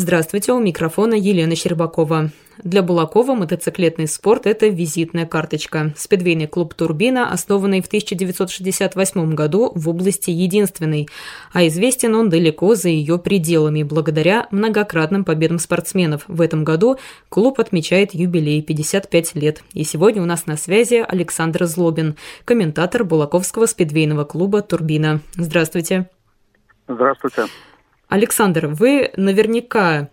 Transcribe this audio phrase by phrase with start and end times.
[0.00, 2.30] Здравствуйте, у микрофона Елена Щербакова.
[2.64, 5.92] Для Булакова мотоциклетный спорт– это визитная карточка.
[5.94, 11.06] Спидвейный клуб «Турбина», основанный в 1968 году в области единственной,
[11.52, 16.24] а известен он далеко за ее пределами, благодаря многократным победам спортсменов.
[16.28, 16.96] В этом году
[17.28, 19.62] клуб отмечает юбилей– 55 лет.
[19.74, 25.20] И сегодня у нас на связи Александр Злобин, комментатор Булаковского спидвейного клуба «Турбина».
[25.36, 26.08] Здравствуйте.
[26.88, 27.48] Здравствуйте.
[28.10, 30.08] Александр, вы наверняка,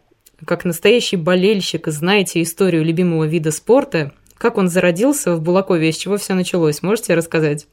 [0.46, 4.12] как настоящий болельщик, знаете историю любимого вида спорта.
[4.38, 6.84] Как он зародился в Булакове, с чего все началось?
[6.84, 7.68] Можете рассказать?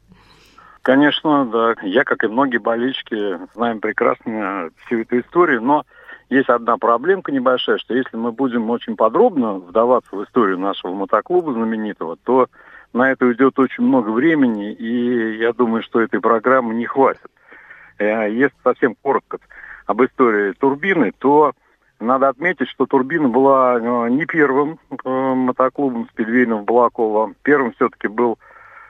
[0.81, 1.75] Конечно, да.
[1.83, 5.85] Я, как и многие болельщики, знаем прекрасно всю эту историю, но
[6.31, 11.53] есть одна проблемка небольшая, что если мы будем очень подробно вдаваться в историю нашего мотоклуба
[11.53, 12.47] знаменитого, то
[12.95, 17.31] на это уйдет очень много времени, и я думаю, что этой программы не хватит.
[17.99, 19.39] Э, если совсем коротко,
[19.87, 21.53] об истории турбины, то
[22.01, 27.35] надо отметить, что турбина была э, не первым э, мотоклубом спидвейным в Балаково.
[27.43, 28.39] Первым все-таки был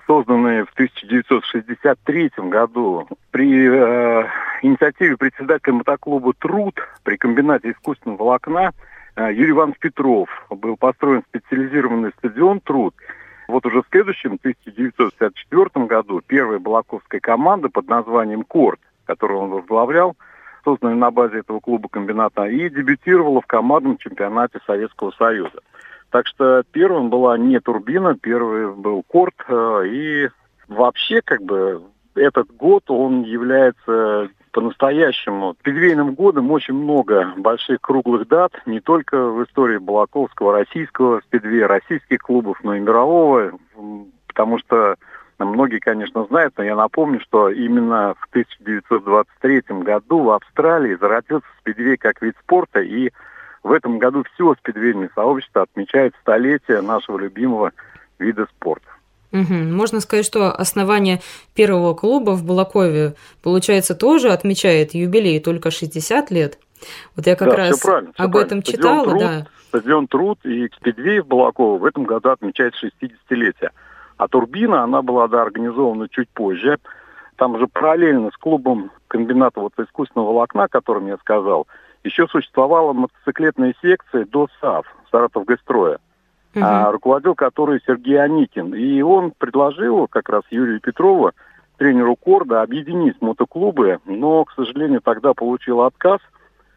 [0.07, 4.27] созданный в 1963 году при э,
[4.63, 8.73] инициативе председателя мотоклуба «Труд» при комбинате искусственного волокна
[9.17, 10.29] э, Юрий Иванович Петров.
[10.51, 12.95] Был построен специализированный стадион «Труд».
[13.47, 20.17] Вот уже в следующем, 1964 году, первая балаковская команда под названием «Корт», которую он возглавлял,
[20.65, 25.61] созданной на базе этого клуба комбината, и дебютировала в командном чемпионате Советского Союза.
[26.11, 30.29] Так что первым была не турбина, первый был корт, э, и
[30.69, 31.83] вообще как бы
[32.15, 39.43] этот год, он является по-настоящему педвейным годом очень много больших круглых дат, не только в
[39.45, 43.59] истории Балаковского, российского спидвея, российских клубов, но и мирового,
[44.29, 44.95] потому что
[45.39, 51.97] Многие, конечно, знают, но я напомню, что именно в 1923 году в Австралии зародился спидвей
[51.97, 53.11] как вид спорта, и
[53.63, 57.73] в этом году все спидвейное сообщество отмечает столетие нашего любимого
[58.19, 58.87] вида спорта.
[59.33, 59.53] Угу.
[59.53, 61.21] Можно сказать, что основание
[61.55, 66.59] первого клуба в Балакове, получается, тоже отмечает юбилей, только 60 лет.
[67.17, 68.47] Вот я как да, раз правильно, об правильно.
[68.47, 69.47] этом Стадион читала, труд, да.
[69.69, 73.71] Стадион Труд и Спидвей в Балаково в этом году отмечает 60-летие.
[74.17, 76.79] А турбина, она была да, организована чуть позже.
[77.37, 81.67] Там же параллельно с клубом комбината вот искусственного волокна, о котором я сказал,
[82.05, 85.99] еще существовала мотоциклетная секция до САФ, Саратов Гастроя,
[86.55, 88.75] uh а, руководил которой Сергей Аникин.
[88.75, 91.33] И он предложил как раз Юрию Петрову,
[91.77, 96.21] тренеру Корда, объединить мотоклубы, но, к сожалению, тогда получил отказ.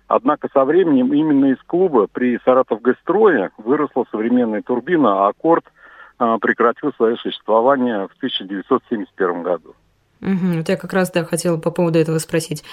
[0.07, 5.65] Однако со временем именно из клуба при Саратов Гастрое выросла современная турбина, а Корд–
[6.17, 9.75] прекратил свое существование в 1971 году.
[10.21, 10.57] Угу.
[10.57, 12.63] Вот я как раз да, хотела по поводу этого спросить.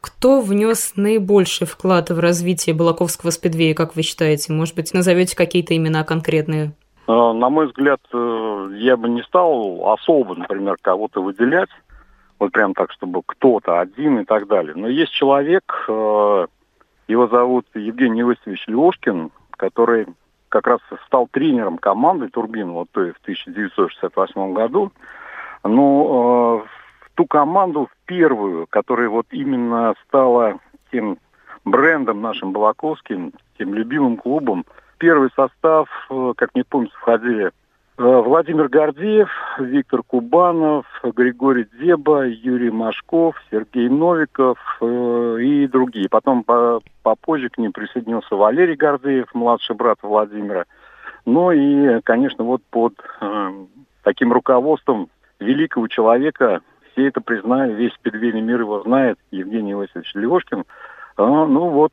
[0.00, 4.52] Кто внес наибольший вклад в развитие Балаковского спидвея, как вы считаете?
[4.52, 6.72] Может быть, назовете какие-то имена конкретные?
[7.06, 11.70] А, на мой взгляд, э, я бы не стал особо, например, кого-то выделять,
[12.38, 14.74] вот прям так, чтобы кто-то один и так далее.
[14.76, 16.46] Но есть человек, э,
[17.08, 20.06] его зовут Евгений Иосифович Лешкин, который
[20.54, 24.92] как раз стал тренером команды Турбин вот той в 1968 году.
[25.64, 26.68] Но ну, э,
[27.16, 30.60] ту команду, первую, которая вот именно стала
[30.92, 31.18] тем
[31.64, 34.64] брендом нашим Балаковским, тем любимым клубом,
[34.98, 37.50] первый состав, э, как мне помнится, входили
[37.96, 40.84] Владимир Гордеев, Виктор Кубанов,
[41.14, 46.08] Григорий Деба, Юрий Машков, Сергей Новиков э, и другие.
[46.08, 50.64] Потом по, попозже к ним присоединился Валерий Гордеев, младший брат Владимира.
[51.24, 53.50] Ну и, конечно, вот под э,
[54.02, 56.62] таким руководством великого человека,
[56.92, 60.64] все это признали, весь педвейный мир его знает, Евгений Иосифович Левошкин.
[61.16, 61.92] А, ну вот,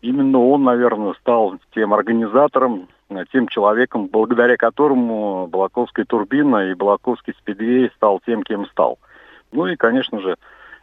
[0.00, 2.88] именно он, наверное, стал тем организатором,
[3.30, 8.98] тем человеком, благодаря которому Балаковская турбина и Балаковский спидвей стал тем, кем стал.
[9.52, 10.36] Ну и, конечно же,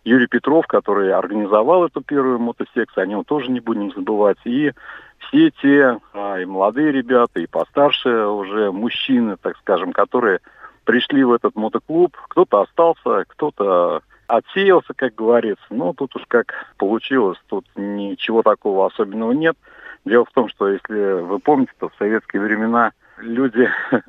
[0.04, 4.38] Юрий Петров, который организовал эту первую мотосекцию, о нем тоже не будем забывать.
[4.46, 4.72] И
[5.20, 10.40] все те, а, и молодые ребята, и постарше уже мужчины, так скажем, которые
[10.86, 12.18] пришли в этот мотоклуб.
[12.30, 15.64] Кто-то остался, кто-то отсеялся, как говорится.
[15.70, 19.58] Ну, тут уж как получилось, тут ничего такого особенного нет.
[20.06, 23.70] Дело в том, что, если вы помните, то в советские времена люди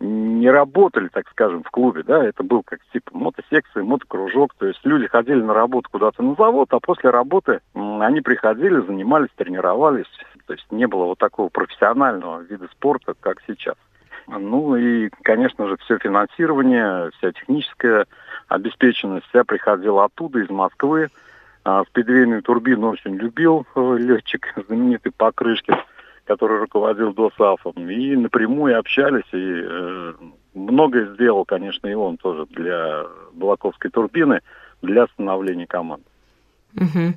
[0.00, 4.80] не работали, так скажем, в клубе, да, это был как типа мотосекция, мотокружок, то есть
[4.84, 10.10] люди ходили на работу куда-то на завод, а после работы они приходили, занимались, тренировались,
[10.46, 13.76] то есть не было вот такого профессионального вида спорта, как сейчас.
[14.26, 18.06] Ну и, конечно же, все финансирование, вся техническая
[18.48, 21.08] обеспеченность, вся приходила оттуда, из Москвы.
[21.62, 25.74] А, спидвейную турбину очень любил э, летчик, знаменитый Покрышкин,
[26.24, 27.90] который руководил ДОСАФом.
[27.90, 30.12] И напрямую общались, и э,
[30.54, 33.04] многое сделал, конечно, и он тоже для
[33.34, 34.40] Балаковской турбины,
[34.80, 36.04] для становления команды.
[36.76, 37.14] Угу.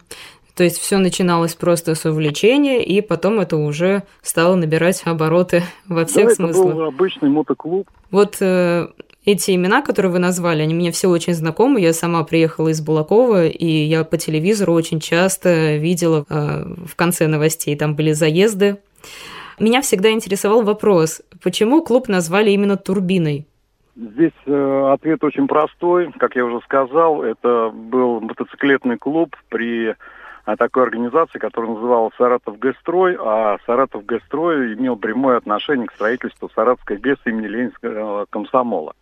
[0.55, 6.05] То есть все начиналось просто с увлечения, и потом это уже стало набирать обороты во
[6.05, 6.67] всех да, смыслах.
[6.67, 7.89] Это был обычный мотоклуб.
[8.11, 8.87] Вот э,
[9.25, 11.79] эти имена, которые вы назвали, они мне все очень знакомы.
[11.79, 17.27] Я сама приехала из Балакова, и я по телевизору очень часто видела э, в конце
[17.27, 18.77] новостей, там были заезды.
[19.59, 23.47] Меня всегда интересовал вопрос, почему клуб назвали именно «Турбиной»?
[23.95, 26.11] Здесь э, ответ очень простой.
[26.17, 29.95] Как я уже сказал, это был мотоциклетный клуб при
[30.57, 36.97] такой организации, которая называлась «Саратов Гэстрой», а «Саратов Гэстрой» имел прямое отношение к строительству Саратовской
[36.97, 38.93] ГЭС имени Ленинского комсомола.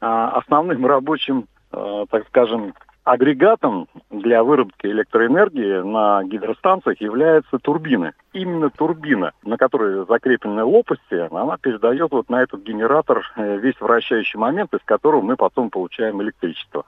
[0.00, 2.74] А основным рабочим, э, так скажем,
[3.04, 8.12] агрегатом для выработки электроэнергии на гидростанциях являются турбины.
[8.32, 14.38] Именно турбина, на которой закреплены лопасти, она передает вот на этот генератор э, весь вращающий
[14.38, 16.84] момент, из которого мы потом получаем электричество.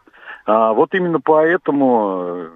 [0.47, 2.51] А вот именно поэтому э,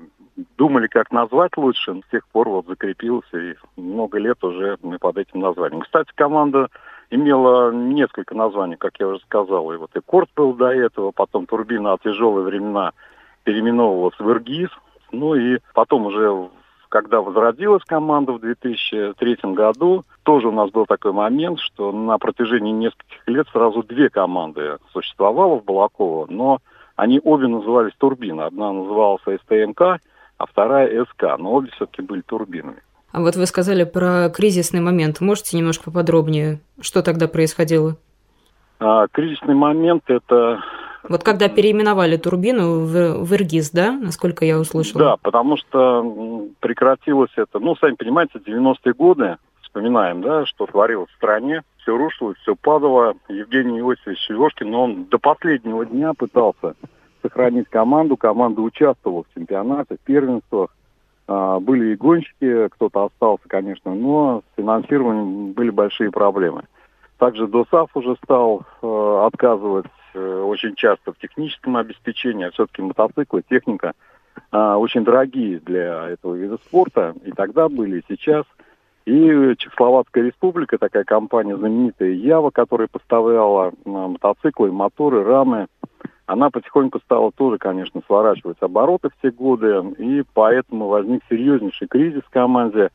[0.57, 5.19] думали, как назвать лучше, с тех пор вот закрепился, и много лет уже мы под
[5.19, 5.81] этим названием.
[5.81, 6.69] Кстати, команда
[7.11, 9.73] имела несколько названий, как я уже сказал.
[9.73, 12.93] И вот и Корт был до этого, потом турбина от тяжелые времена
[13.45, 14.71] переименовывалась в Иргиз.
[15.13, 16.49] Ну и потом уже,
[16.89, 22.73] когда возродилась команда в 2003 году, тоже у нас был такой момент, что на протяжении
[22.73, 26.59] нескольких лет сразу две команды существовало в Балаково, но
[26.97, 28.47] они обе назывались турбина.
[28.47, 30.01] Одна называлась СТМК,
[30.39, 32.83] а вторая СК, но обе все-таки были турбинами.
[33.17, 35.23] А вот вы сказали про кризисный момент.
[35.23, 37.97] Можете немножко поподробнее, что тогда происходило?
[38.79, 40.63] А, кризисный момент– это
[41.09, 45.03] вот когда переименовали турбину в, в Иргиз, да, насколько я услышала?
[45.03, 51.15] Да, потому что прекратилось это, ну, сами понимаете, 90-е годы, вспоминаем, да, что творилось в
[51.15, 53.15] стране, все рушилось, все падало.
[53.31, 56.75] Евгений Иосифович Лешкин, но он до последнего дня пытался
[57.23, 60.69] сохранить команду, команда участвовала в чемпионате, в первенствах.
[61.29, 66.65] А, были и гонщики, кто-то остался, конечно, но с финансированием были большие проблемы.
[67.19, 73.43] Также ДОСАФ уже стал э, отказывать э, очень часто в техническом обеспечении, а все-таки мотоциклы,
[73.49, 73.95] техника
[74.53, 77.15] э, очень дорогие для этого вида спорта.
[77.25, 78.45] И тогда были, и сейчас.
[79.07, 85.69] И Чехословацкая республика, такая компания знаменитая Ява, которая поставляла э, мотоциклы, моторы, рамы
[86.27, 92.23] она потихоньку стала тоже, конечно, сворачивать обороты в те годы, и поэтому возник серьезнейший кризис
[92.23, 92.91] в команде.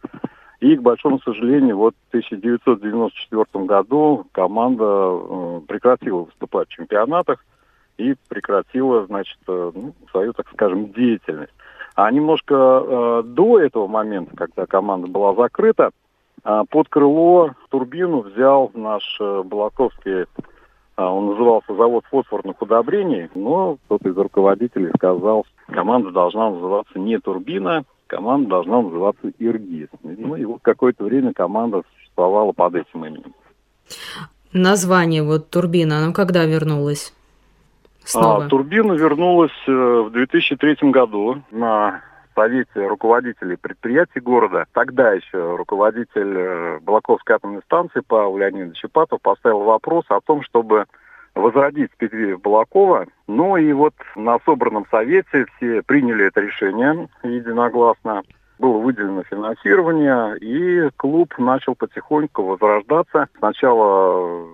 [0.60, 7.44] И, к большому сожалению, вот в 1994 году команда э, прекратила выступать в чемпионатах
[7.98, 11.54] и прекратила, значит, э, ну, свою, так скажем, деятельность.
[11.96, 15.92] А немножко э, до этого момента, когда команда была закрыта,
[16.44, 20.26] э, под крыло турбину взял наш э, Балаковский
[21.10, 27.84] он назывался завод фосфорных удобрений, но кто-то из руководителей сказал, команда должна называться не турбина,
[28.08, 29.88] команда должна называться Иргиз.
[30.04, 33.34] Ну и вот какое-то время команда существовала под этим именем.
[34.54, 37.14] Название вот турбина, оно когда вернулось?
[38.04, 38.46] Снова?
[38.46, 42.02] А, турбина вернулась э, в 2003 году на
[42.36, 49.60] совете руководителей предприятий города, тогда еще руководитель э, Балаковской атомной станции Павел Леонидович Чепатов поставил
[49.60, 50.86] вопрос о том, чтобы
[51.36, 53.06] возродить Спидвеев Балакова.
[53.28, 58.24] Ну и вот на собранном совете все приняли это решение единогласно.
[58.60, 63.28] Было выделено финансирование, и клуб начал потихоньку возрождаться.
[63.40, 64.46] Сначала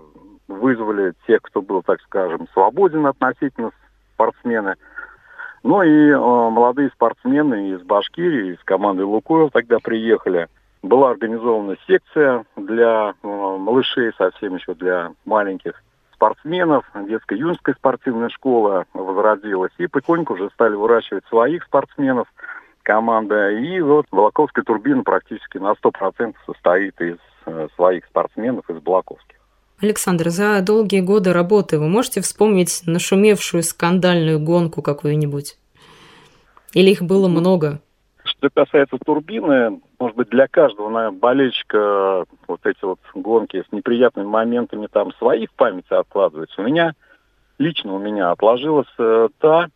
[0.48, 3.72] вызвали тех, кто был, так скажем, свободен относительно
[4.14, 4.76] спортсмены–
[5.64, 10.48] ну и э, молодые спортсмены из Башкирии, из команды «Лукойл» тогда приехали.
[10.82, 15.74] Была организована секция для э, малышей, совсем еще для маленьких
[16.18, 16.86] спортсменов.
[16.94, 19.72] Детско-юношеская спортивная школа возродилась.
[19.78, 22.28] И потихоньку уже стали выращивать своих спортсменов
[22.84, 23.52] команда.
[23.52, 29.38] И вот Волоковская турбина практически на 100% состоит из э, своих спортсменов, из Балаковских.
[29.80, 35.58] Александр, за долгие годы работы вы можете вспомнить нашумевшую скандальную гонку какую-нибудь?
[36.74, 37.80] Или их было много?
[38.38, 44.28] Что касается турбины, может быть, для каждого наверное, болельщика вот эти вот гонки с неприятными
[44.28, 46.62] моментами там свои в памяти откладываются.
[46.62, 46.94] У меня,
[47.58, 49.70] лично у меня отложилась э, та,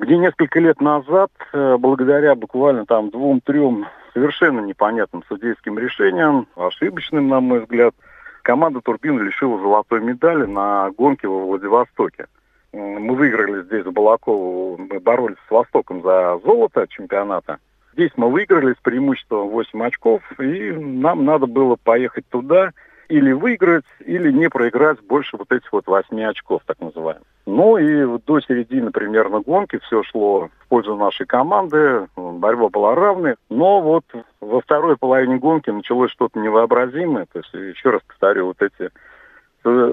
[0.00, 7.40] где несколько лет назад, э, благодаря буквально там двум-трем совершенно непонятным судейским решениям, ошибочным, на
[7.40, 7.94] мой взгляд,
[8.42, 12.26] команда «Турбин» лишила золотой медали на гонке во Владивостоке.
[12.72, 17.58] Мы выиграли здесь в Балаково, мы боролись с Востоком за золото чемпионата.
[17.92, 22.70] Здесь мы выиграли с преимуществом 8 очков, и нам надо было поехать туда
[23.08, 27.26] или выиграть, или не проиграть больше вот этих вот 8 очков, так называемых.
[27.44, 33.34] Ну и до середины примерно гонки все шло в пользу нашей команды, борьба была равной,
[33.50, 34.04] но вот
[34.40, 38.90] во второй половине гонки началось что-то невообразимое, то есть еще раз повторю, вот эти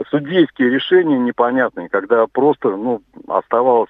[0.10, 3.89] судейские решения непонятные, когда просто ну, оставалось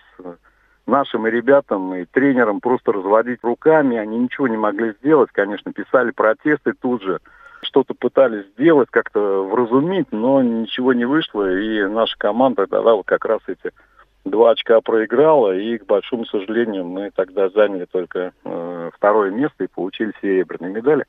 [0.89, 6.12] нашим и ребятам, и тренерам просто разводить руками, они ничего не могли сделать, конечно, писали
[6.12, 7.19] протесты тут же,
[7.62, 13.25] что-то пытались сделать, как-то вразумить, но ничего не вышло, и наша команда тогда вот как
[13.25, 13.72] раз эти
[14.25, 19.67] два очка проиграла, и, к большому сожалению, мы тогда заняли только э, второе место и
[19.67, 21.05] получили серебряные медали.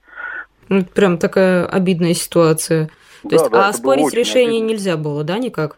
[0.69, 2.87] Ну, прям такая обидная ситуация.
[3.23, 4.73] То да, есть, да, а оспорить решение обидно.
[4.73, 5.77] нельзя было, да, никак?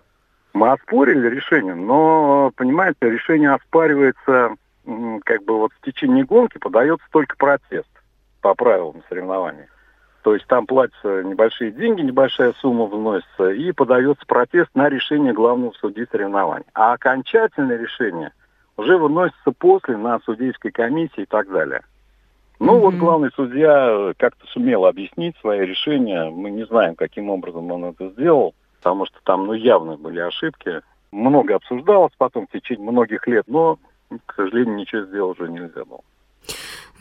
[0.52, 4.54] Мы оспорили решение, но, понимаете, решение оспаривается,
[5.24, 7.88] как бы вот в течение гонки подается только протест
[8.42, 9.66] по правилам соревнований.
[10.22, 15.72] То есть там платятся небольшие деньги, небольшая сумма вносится, и подается протест на решение главного
[15.72, 16.66] судьи соревнований.
[16.74, 18.32] А окончательное решение
[18.76, 21.82] уже выносится после на судейской комиссии и так далее.
[22.60, 22.80] Ну mm-hmm.
[22.80, 26.30] вот главный судья как-то сумел объяснить свои решения.
[26.30, 30.80] Мы не знаем, каким образом он это сделал, потому что там ну, явно были ошибки.
[31.12, 33.78] Много обсуждалось потом в течение многих лет, но,
[34.26, 36.00] к сожалению, ничего сделать уже нельзя было.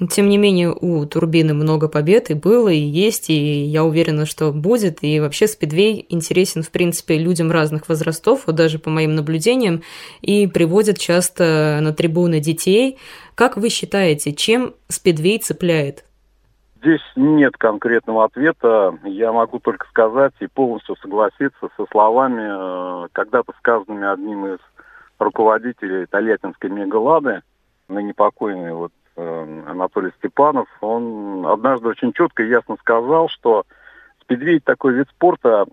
[0.09, 4.51] Тем не менее, у Турбины много побед и было, и есть, и я уверена, что
[4.51, 4.99] будет.
[5.01, 9.81] И вообще спидвей интересен, в принципе, людям разных возрастов, вот даже по моим наблюдениям,
[10.21, 12.99] и приводят часто на трибуны детей.
[13.33, 16.05] Как вы считаете, чем спидвей цепляет?
[16.81, 18.97] Здесь нет конкретного ответа.
[19.03, 24.59] Я могу только сказать и полностью согласиться со словами, э, когда-то сказанными одним из
[25.19, 27.41] руководителей Тольяттинской мегалады,
[27.87, 33.65] ныне покойный вот Э, Анатолий Степанов, он однажды очень четко и ясно сказал, что
[34.21, 35.65] спидвей такой вид спорта,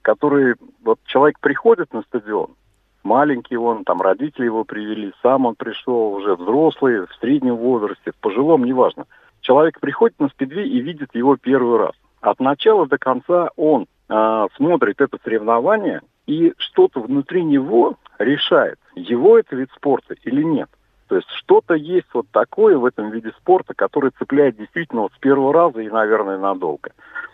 [0.00, 2.54] который вот человек приходит на стадион,
[3.02, 8.16] маленький он, там родители его привели, сам он пришел уже взрослый, в среднем возрасте, в
[8.16, 9.06] пожилом, неважно.
[9.42, 11.92] Человек приходит на спидвей и видит его первый раз.
[12.20, 19.38] От начала до конца он э, смотрит это соревнование и что-то внутри него решает, его
[19.38, 20.68] это вид спорта или нет.
[21.08, 25.18] То есть что-то есть вот такое в этом виде спорта, которое цепляет действительно вот с
[25.18, 26.92] первого раза и, наверное, надолго.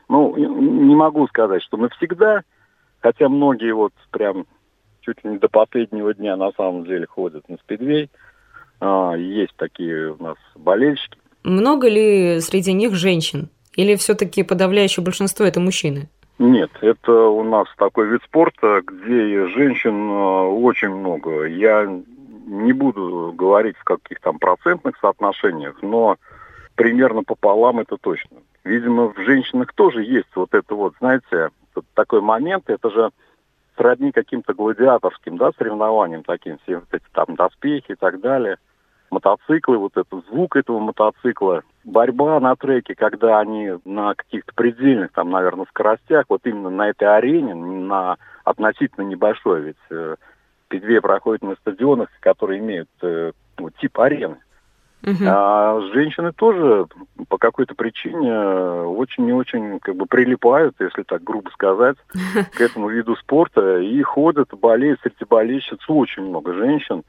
[0.09, 2.43] Ну, не могу сказать, что навсегда,
[3.01, 4.47] хотя многие вот прям
[5.03, 8.11] чуть ли не до последнего дня на самом деле ходят на спидвей.
[8.81, 11.19] А, есть такие у нас болельщики.
[11.49, 13.49] Много ли среди них женщин?
[13.75, 16.11] Или все-таки подавляющее большинство это мужчины?
[16.39, 21.45] Нет, это у нас такой вид спорта, где женщин а, очень много.
[21.45, 21.87] Я
[22.47, 26.19] не буду говорить в каких там процентных соотношениях, но
[26.75, 28.39] примерно пополам это точно.
[28.63, 33.11] Видимо, в женщинах тоже есть вот это вот, знаете, вот такой момент, это же
[33.75, 38.59] сродни каким-то гладиаторским, да, соревнованиям таким, все вот эти там доспехи и так далее,
[39.11, 45.31] мотоциклы, вот этот звук этого мотоцикла, борьба на треке, когда они на каких-то предельных, там,
[45.31, 50.17] наверное, скоростях, вот именно на этой арене, на относительно небольшой, ведь э,
[50.71, 54.37] P2 проходит на стадионах, которые имеют э, ну, тип арены.
[55.03, 55.27] Uh-huh.
[55.29, 56.87] А женщины тоже
[57.29, 58.37] по какой-то причине
[58.83, 61.97] очень и очень как бы прилипают, если так грубо сказать,
[62.53, 67.05] к этому виду спорта и ходят, болеют среди болельщиц очень много женщин.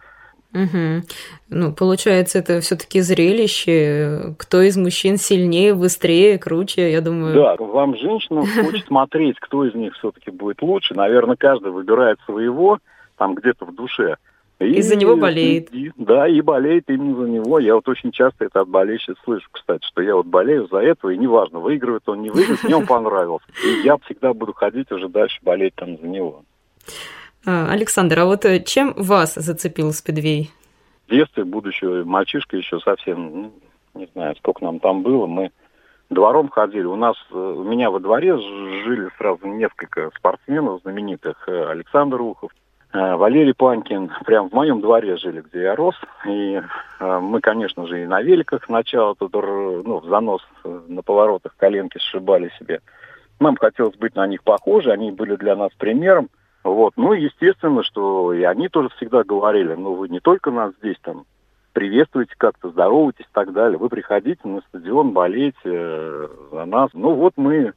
[0.53, 1.03] Угу.
[1.49, 4.35] Ну, получается, это все-таки зрелище.
[4.39, 7.35] Кто из мужчин сильнее, быстрее, круче, я думаю.
[7.35, 10.95] Да, вам женщинам хочет смотреть, кто из них все-таки будет лучше.
[10.95, 12.79] Наверное, каждый выбирает своего
[13.17, 14.15] там где-то в душе.
[14.59, 15.73] И, за него болеет.
[15.73, 17.59] И, да, и болеет именно за него.
[17.59, 21.11] Я вот очень часто это от болельщиц слышу, кстати, что я вот болею за этого,
[21.11, 23.45] и неважно, выигрывает он, не выигрывает, мне он понравился.
[23.65, 26.43] И я всегда буду ходить уже дальше болеть там за него.
[27.45, 30.51] А, Александр, а вот э, чем вас зацепил спидвей?
[31.07, 33.53] В детстве, будучи мальчишкой еще совсем, ну,
[33.95, 35.51] не знаю, сколько нам там было, мы
[36.09, 36.83] двором ходили.
[36.83, 41.47] У нас, э, у меня во дворе жили сразу несколько спортсменов знаменитых.
[41.47, 42.51] Э, Александр Ухов,
[42.91, 45.93] Валерий Панкин прям в моем дворе жили, где я рос.
[46.25, 46.59] И
[46.99, 52.51] мы, конечно же, и на великах сначала тут, ну, в занос на поворотах коленки сшибали
[52.57, 52.81] себе.
[53.39, 56.29] Нам хотелось быть на них похожи, они были для нас примером.
[56.63, 56.93] Вот.
[56.97, 61.25] Ну, естественно, что и они тоже всегда говорили, ну, вы не только нас здесь там
[61.73, 63.77] приветствуете как-то, здороваетесь и так далее.
[63.77, 66.89] Вы приходите на стадион, болейте э, за нас.
[66.93, 67.73] Ну, вот мы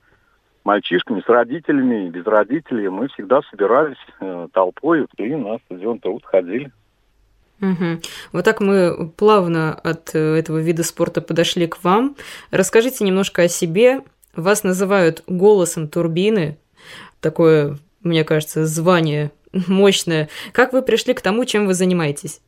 [0.65, 2.89] мальчишками, с родителями, без родителей.
[2.89, 6.73] Мы всегда собирались э, толпой и на стадион Труд ходили.
[7.61, 8.01] Угу.
[8.33, 12.17] Вот так мы плавно от э, этого вида спорта подошли к вам.
[12.51, 14.03] Расскажите немножко о себе.
[14.35, 16.59] Вас называют голосом турбины.
[17.21, 19.31] Такое, мне кажется, звание
[19.69, 20.29] мощное.
[20.53, 22.41] Как вы пришли к тому, чем вы занимаетесь?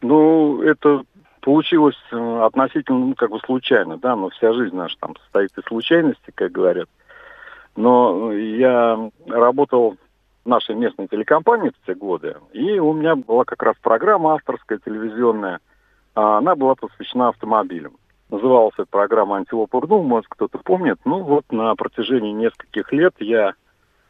[0.00, 1.04] Ну, это
[1.40, 5.64] получилось э, относительно, ну, как бы случайно, да, но вся жизнь наша там состоит из
[5.64, 6.88] случайностей, как говорят.
[7.76, 9.96] Но я работал
[10.44, 12.36] нашей местной телекомпании в те годы.
[12.52, 15.60] И у меня была как раз программа авторская, телевизионная.
[16.14, 17.96] А она была посвящена автомобилям.
[18.28, 20.98] Называлась эта программа «Антилопа РНУ», может, кто-то помнит.
[21.04, 23.54] Ну, вот на протяжении нескольких лет я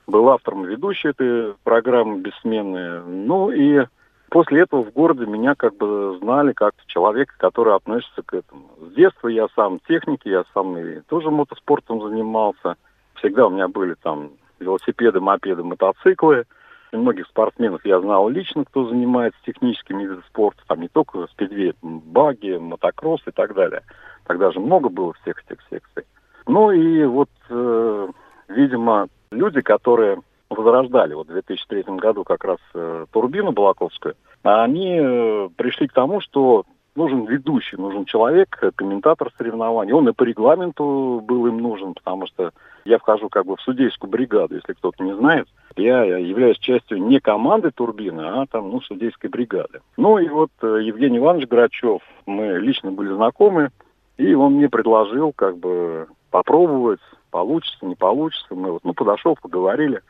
[0.06, 3.02] был автором ведущей этой программы «Бессменная».
[3.02, 3.86] Ну, и
[4.30, 8.70] после этого в городе меня как бы знали как человека, который относится к этому.
[8.80, 12.76] С детства я сам техник, я сам и тоже мотоспортом занимался.
[13.14, 16.46] Всегда у меня были там велосипеды, мопеды, мотоциклы.
[16.92, 21.74] И многих спортсменов я знал лично, кто занимается техническими видами спорта, там не только спидвей,
[21.80, 23.82] баги, мотокросс и так далее.
[24.26, 26.04] Тогда же много было всех этих секций.
[26.46, 28.08] Ну и вот, э,
[28.48, 35.48] видимо, люди, которые возрождали вот в 2003 году как раз э, турбину Балаковскую, они э,
[35.56, 39.92] пришли к тому, что нужен ведущий, нужен человек, комментатор соревнований.
[39.92, 42.52] Он и по регламенту был им нужен, потому что
[42.84, 45.48] я вхожу как бы в судейскую бригаду, если кто-то не знает.
[45.76, 49.80] Я являюсь частью не команды «Турбины», а там, ну, судейской бригады.
[49.96, 53.70] Ну и вот э, Евгений Иванович Грачев, мы лично были знакомы,
[54.18, 57.00] и он мне предложил как бы попробовать,
[57.32, 58.54] получится, не получится.
[58.54, 60.02] Мы вот, ну, подошел, поговорили.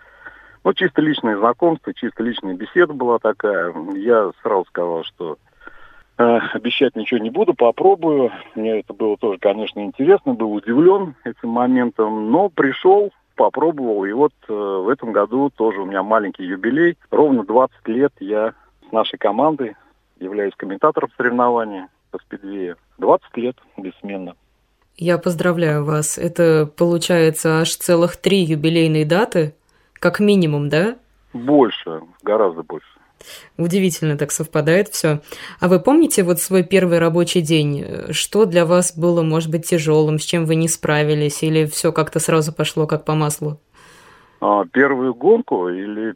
[0.65, 3.75] Ну, чисто личное знакомство, чисто личная беседа была такая.
[3.95, 5.39] Я сразу сказал, что
[6.19, 8.31] Э, обещать ничего не буду, попробую.
[8.55, 14.33] Мне это было тоже, конечно, интересно, был удивлен этим моментом, но пришел, попробовал, и вот
[14.49, 16.99] э, в этом году тоже у меня маленький юбилей.
[17.11, 18.53] Ровно 20 лет я
[18.89, 19.75] с нашей командой
[20.21, 22.77] являюсь комментатором соревнований по спидвею.
[22.99, 24.37] 20 лет бессменно.
[24.97, 26.19] Я поздравляю вас.
[26.19, 29.55] Это получается аж целых три юбилейные даты,
[29.95, 30.97] как минимум, да?
[31.33, 32.87] Больше, гораздо больше.
[33.57, 35.21] Удивительно так совпадает все.
[35.61, 37.85] А вы помните вот свой первый рабочий день?
[38.11, 42.19] Что для вас было, может быть, тяжелым, с чем вы не справились, или все как-то
[42.19, 43.61] сразу пошло как по маслу?
[44.41, 46.15] А, первую гонку или...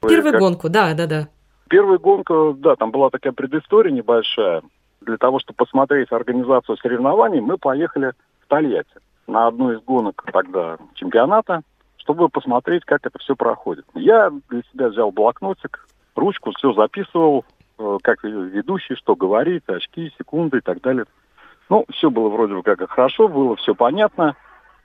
[0.00, 0.40] Первую как...
[0.40, 1.28] гонку, да, да, да.
[1.68, 4.62] Первая гонка, да, там была такая предыстория небольшая.
[5.00, 10.76] Для того, чтобы посмотреть организацию соревнований, мы поехали в Тольятти на одну из гонок тогда
[10.94, 11.62] чемпионата,
[11.96, 13.84] чтобы посмотреть, как это все проходит.
[13.94, 15.86] Я для себя взял блокнотик,
[16.16, 17.44] ручку, все записывал,
[17.78, 21.04] э, как ведущий, что говорит, очки, секунды и так далее.
[21.68, 24.34] Ну, все было вроде бы как хорошо, было все понятно.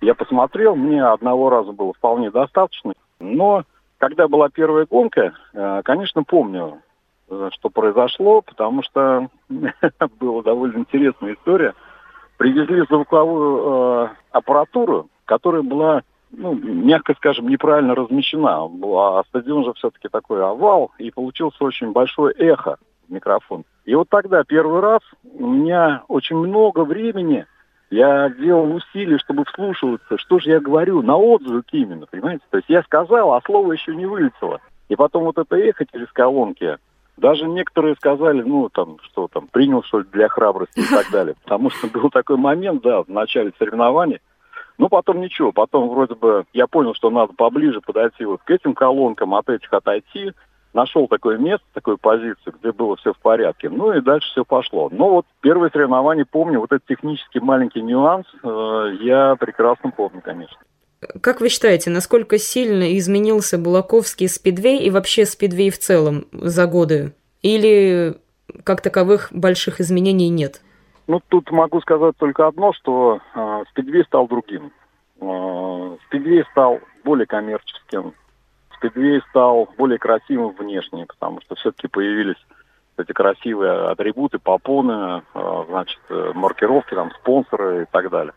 [0.01, 2.93] Я посмотрел, мне одного раза было вполне достаточно.
[3.19, 3.63] Но
[3.97, 6.81] когда была первая гонка, э, конечно, помню,
[7.27, 9.29] что произошло, потому что
[10.19, 11.73] была довольно интересная история.
[12.37, 18.65] Привезли звуковую аппаратуру, которая была ну, мягко скажем, неправильно размещена.
[18.65, 23.63] А стадион же все-таки такой овал, и получился очень большое эхо в микрофон.
[23.85, 27.45] И вот тогда первый раз у меня очень много времени
[27.91, 32.43] я делал усилия, чтобы вслушиваться, что же я говорю, на отзвук именно, понимаете?
[32.49, 34.59] То есть я сказал, а слово еще не вылетело.
[34.89, 36.77] И потом вот это эхо через колонки,
[37.17, 41.35] даже некоторые сказали, ну, там, что там, принял, что ли, для храбрости и так далее.
[41.43, 44.19] Потому что был такой момент, да, в начале соревнований,
[44.77, 48.73] ну, потом ничего, потом вроде бы я понял, что надо поближе подойти вот к этим
[48.73, 50.33] колонкам, от этих отойти.
[50.73, 53.69] Нашел такое место, такую позицию, где было все в порядке.
[53.69, 54.89] Ну и дальше все пошло.
[54.91, 60.57] Но вот первые соревнования помню, вот этот технический маленький нюанс э, я прекрасно помню, конечно.
[61.21, 67.13] Как вы считаете, насколько сильно изменился Булаковский спидвей и вообще спидвей в целом за годы?
[67.41, 68.15] Или
[68.63, 70.61] как таковых больших изменений нет?
[71.07, 74.71] Ну, тут могу сказать только одно, что э, спидвей стал другим.
[75.21, 78.13] Э, спидвей стал более коммерческим.
[78.75, 82.43] Спидвей стал более красивым внешне, потому что все-таки появились
[82.97, 85.99] эти красивые атрибуты, попоны, э, значит,
[86.33, 88.33] маркировки, там, спонсоры и так далее.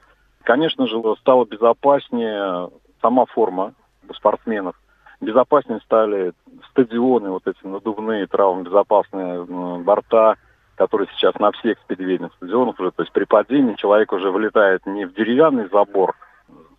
[0.49, 2.71] Конечно же, стало безопаснее
[3.03, 3.75] сама форма
[4.15, 4.81] спортсменов.
[5.21, 6.33] Безопаснее стали
[6.71, 9.45] стадионы, вот эти надувные, травмобезопасные
[9.85, 10.37] борта–
[10.77, 15.07] который сейчас на всех спидвейных стадионах уже, то есть при падении человек уже вылетает не
[15.07, 16.15] в деревянный забор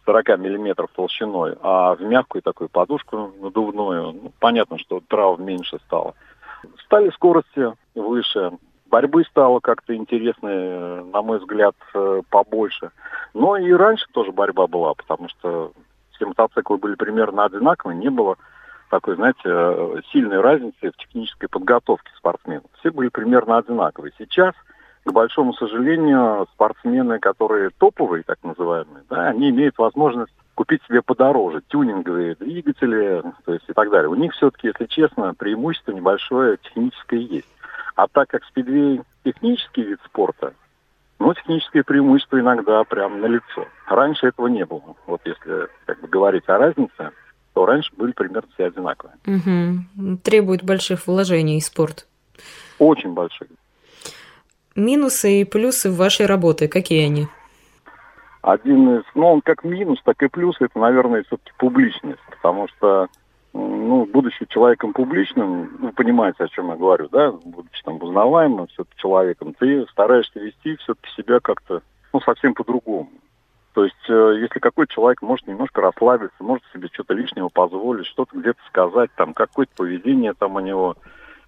[0.06, 4.14] 40 миллиметров толщиной, а в мягкую такую подушку надувную.
[4.14, 6.16] Ну, понятно, что травм меньше стало.
[6.86, 8.52] Стали скорости выше,
[8.90, 12.92] борьбы стало как-то интересной, на мой взгляд, э, побольше.
[13.34, 15.72] Но и раньше тоже борьба была, потому что
[16.12, 18.38] все мотоциклы были примерно одинаковые, не было
[18.90, 22.66] такой, знаете, э, сильной разницы в технической подготовке спортсменов.
[22.80, 24.12] Все были примерно одинаковые.
[24.18, 24.54] Сейчас,
[25.06, 31.62] к большому сожалению, спортсмены, которые топовые, так называемые, да, они имеют возможность купить себе подороже
[31.70, 34.10] тюнинговые двигатели, то есть и так далее.
[34.10, 37.48] У них все-таки, если честно, преимущество небольшое техническое есть.
[38.00, 40.54] А так как спидвей технический вид спорта,
[41.20, 43.68] ну, технические преимущества иногда прям на лицо.
[43.88, 44.96] Раньше этого не было.
[45.06, 47.12] Вот если как бы, говорить о разнице,
[47.54, 49.18] то раньше были примерно все одинаковые.
[49.28, 50.18] Угу.
[50.24, 52.08] Требует больших вложений спорт.
[52.78, 53.50] Очень больших.
[54.78, 57.28] Минусы и плюсы в вашей работе, какие они?
[58.44, 63.10] Один из, ну, он как минус, так и плюс, это, наверное, все-таки публичность, потому что
[63.54, 68.98] ну, будучи человеком публичным, вы понимаете, о чем я говорю, да, будучи там узнаваемым все-таки
[68.98, 71.82] человеком, ты стараешься вести все-таки себя как-то,
[72.14, 73.10] ну, совсем по-другому.
[73.74, 78.38] То есть, э, если какой-то человек может немножко расслабиться, может себе что-то лишнего позволить, что-то
[78.38, 80.96] где-то сказать, там, какое-то поведение там у него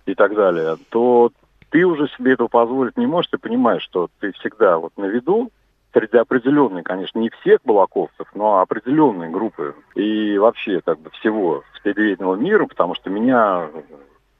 [0.05, 1.31] и так далее, то
[1.69, 5.51] ты уже себе этого позволить не можешь, ты понимаешь, что ты всегда вот на виду,
[5.93, 12.35] среди определенной, конечно, не всех балаковцев, но определенной группы и вообще как бы всего спидвейного
[12.35, 13.69] мира, потому что меня,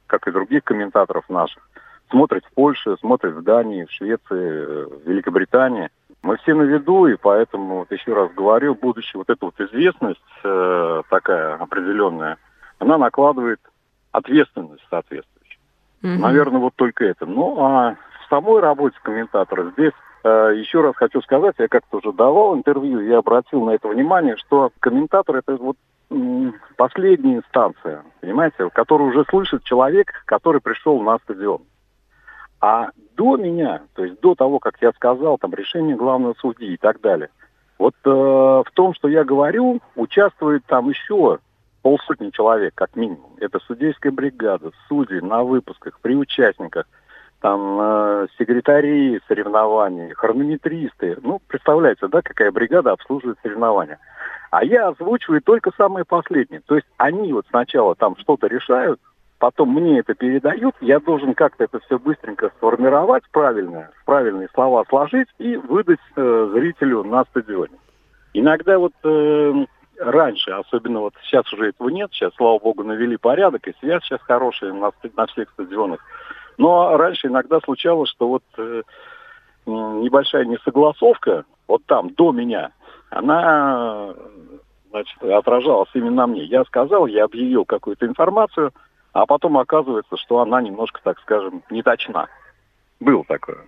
[0.06, 1.62] как и других комментаторов наших,
[2.10, 5.90] смотрят в Польше, смотрят в Дании, в Швеции, в Великобритании.
[6.22, 10.20] Мы все на виду, и поэтому, вот еще раз говорю, будучи вот эта вот известность
[10.44, 12.38] э, такая определенная,
[12.78, 13.60] она накладывает
[14.12, 15.60] ответственность соответствующую.
[16.02, 16.18] Mm-hmm.
[16.18, 17.26] Наверное, вот только это.
[17.26, 19.92] Ну, а в самой работе комментатора здесь
[20.28, 24.70] еще раз хочу сказать, я как-то уже давал интервью, я обратил на это внимание, что
[24.80, 25.76] комментатор это вот
[26.76, 31.62] последняя инстанция, понимаете, которую уже слышит человек, который пришел на стадион.
[32.60, 36.76] А до меня, то есть до того, как я сказал, там решение главного судьи и
[36.76, 37.30] так далее,
[37.78, 41.38] вот э, в том, что я говорю, участвует там еще
[41.80, 43.32] полсотни человек, как минимум.
[43.40, 46.86] Это судейская бригада, судьи на выпусках, при участниках–
[47.42, 51.18] там э, секретари соревнований, хронометристы.
[51.22, 53.98] Ну, представляете, да, какая бригада обслуживает соревнования.
[54.50, 56.60] А я озвучиваю только самые последние.
[56.60, 59.00] То есть они вот сначала там что-то решают,
[59.38, 65.28] потом мне это передают, я должен как-то это все быстренько сформировать правильно, правильные слова сложить
[65.38, 67.76] и выдать э, зрителю на стадионе.
[68.34, 69.66] Иногда вот э,
[69.98, 74.20] раньше, особенно вот сейчас уже этого нет, сейчас, слава богу, навели порядок, и связь сейчас
[74.22, 76.00] хорошая на, на всех стадионах.
[76.58, 78.82] Но раньше иногда случалось, что вот э,
[79.66, 82.72] небольшая несогласовка, вот там, до меня,
[83.10, 84.14] она
[84.90, 86.44] значит, отражалась именно мне.
[86.44, 88.72] Я сказал, я объявил какую-то информацию,
[89.12, 92.28] а потом оказывается, что она немножко, так скажем, не точна.
[93.00, 93.58] Было такое.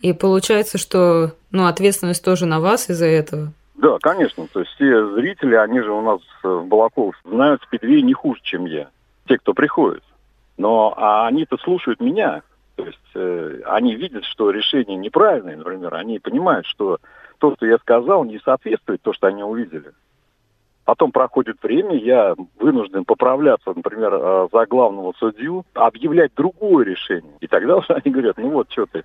[0.00, 3.52] И получается, что ну, ответственность тоже на вас из-за этого?
[3.76, 4.46] Да, конечно.
[4.52, 8.66] То есть все зрители, они же у нас в Балаково знают спидвей не хуже, чем
[8.66, 8.88] я.
[9.26, 10.02] Те, кто приходит.
[10.56, 12.42] Но а они-то слушают меня.
[12.76, 15.94] То есть э, они видят, что решение неправильное, например.
[15.94, 16.98] Они понимают, что
[17.38, 19.92] то, что я сказал, не соответствует то, что они увидели.
[20.84, 27.34] Потом проходит время, я вынужден поправляться, например, э, за главного судью, объявлять другое решение.
[27.40, 29.04] И тогда уже они говорят, ну вот, что ты.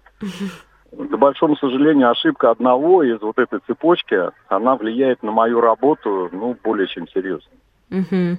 [0.92, 4.16] К большому сожалению, ошибка одного из вот этой цепочки,
[4.48, 7.50] она влияет на мою работу, ну, более чем серьезно.
[7.90, 8.38] Угу.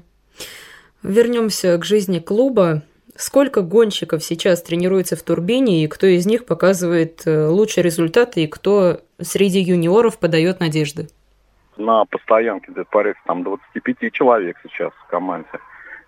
[1.03, 2.83] Вернемся к жизни клуба.
[3.15, 8.47] Сколько гонщиков сейчас тренируется в турбине, и кто из них показывает э, лучшие результаты, и
[8.47, 11.09] кто среди юниоров подает надежды?
[11.77, 15.49] На постоянке где-то порядка там 25 человек сейчас в команде.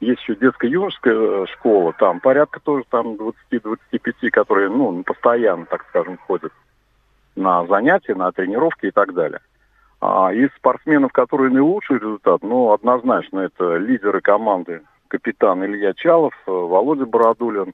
[0.01, 3.17] Есть еще детско-юношеская э, школа, там порядка тоже там
[3.51, 6.53] 20-25, которые, ну, постоянно, так скажем, ходят
[7.37, 9.41] на занятия, на тренировки и так далее.
[10.01, 16.51] А из спортсменов, которые наилучший результат, ну, однозначно, это лидеры команды капитан Илья Чалов, э,
[16.51, 17.73] Володя Бородулин.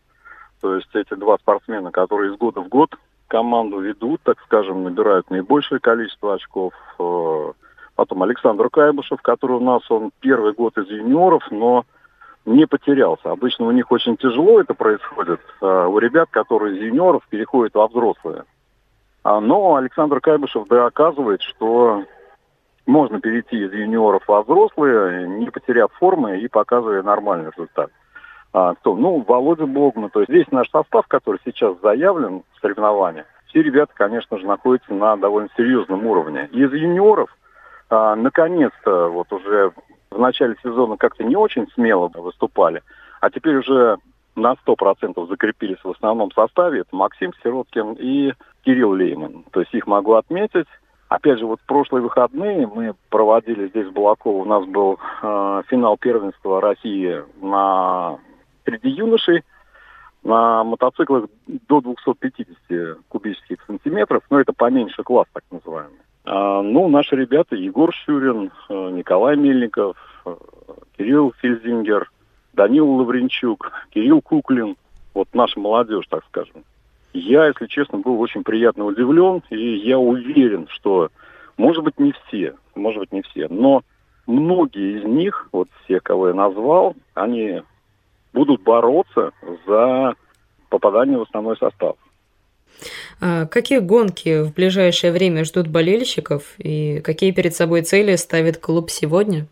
[0.61, 2.95] То есть эти два спортсмена, которые из года в год
[3.29, 6.75] команду ведут, так скажем, набирают наибольшее количество очков.
[6.99, 7.53] Э,
[7.95, 11.85] потом Александр Кайбышев, который у нас, он первый год из юниоров, но
[12.45, 13.31] не потерялся.
[13.31, 15.41] Обычно у них очень тяжело это происходит.
[15.61, 18.45] Э, у ребят, которые из юниоров переходят во взрослые.
[19.23, 22.05] А, но Александр Кайбышев доказывает, что
[22.91, 27.91] можно перейти из юниоров во взрослые, не потеряв формы и показывая нормальный результат.
[28.53, 28.97] А, кто?
[28.97, 30.11] Ну, Володя Богма.
[30.11, 34.93] То есть весь наш состав, который сейчас заявлен в соревнованиях, все ребята, конечно же, находятся
[34.93, 36.49] на довольно серьезном уровне.
[36.53, 37.35] Из юниоров,
[37.89, 39.73] а, наконец-то, вот уже
[40.11, 42.83] в начале сезона как-то не очень смело выступали,
[43.21, 43.99] а теперь уже
[44.35, 46.81] на 100% закрепились в основном составе.
[46.81, 48.33] Это Максим Сироткин и
[48.65, 49.45] Кирилл Лейман.
[49.53, 50.67] То есть их могу отметить.
[51.11, 54.43] Опять же, вот прошлые выходные мы проводили здесь в Балаково.
[54.43, 58.17] У нас был э, финал первенства России на
[58.65, 59.43] среди юношей
[60.23, 61.25] на мотоциклах
[61.69, 65.99] до 250 кубических сантиметров, но это поменьше класс, так называемый.
[66.27, 70.37] А, ну, наши ребята, Егор Щурин, э, Николай Мельников, э,
[70.97, 72.09] Кирилл Фельзингер,
[72.53, 74.77] Данил Лавренчук, Кирилл Куклин,
[75.15, 76.63] вот наша молодежь, так скажем.
[77.13, 81.11] Я, если честно, был очень приятно удивлен, и я уверен, что,
[81.57, 83.83] может быть, не все, может быть, не все, но
[84.27, 87.63] многие из них, вот все, кого я назвал, они
[88.33, 89.33] будут бороться
[89.67, 90.15] за
[90.69, 91.97] попадание в основной состав.
[93.21, 98.89] А какие гонки в ближайшее время ждут болельщиков и какие перед собой цели ставит клуб
[98.89, 99.47] сегодня?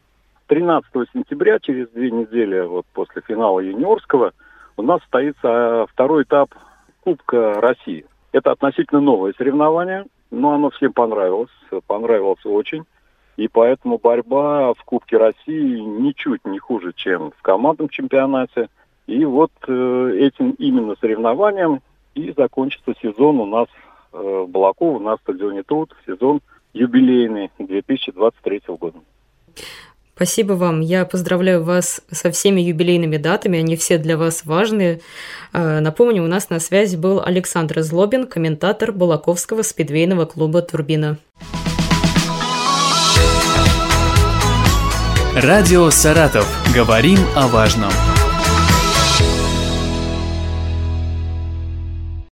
[0.46, 4.32] 13 сентября, через две недели вот после финала юниорского,
[4.76, 6.54] у нас состоится второй этап
[7.08, 8.04] Кубка России.
[8.32, 11.48] Это относительно новое соревнование, но оно всем понравилось,
[11.86, 12.84] понравилось очень.
[13.38, 18.68] И поэтому борьба в Кубке России ничуть не хуже, чем в командном чемпионате.
[19.06, 21.80] И вот э, этим именно соревнованием
[22.14, 23.68] и закончится сезон у нас
[24.12, 26.42] э, в Балаково на стадионе Труд, сезон
[26.74, 28.98] юбилейный 2023 года.
[30.18, 30.80] Спасибо вам.
[30.80, 33.60] Я поздравляю вас со всеми юбилейными датами.
[33.60, 35.00] Они все для вас важные.
[35.52, 41.18] Э, напомню, у нас на связи был Александр Злобин, комментатор Балаковского спидвейного клуба «Турбина».
[45.36, 46.48] Радио «Саратов».
[46.74, 47.92] Говорим о важном.